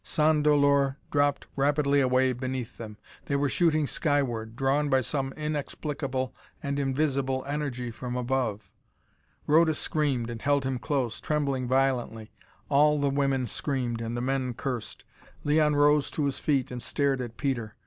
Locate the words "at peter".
17.21-17.75